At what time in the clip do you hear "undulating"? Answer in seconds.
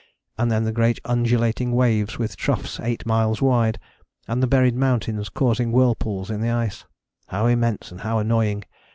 1.05-1.73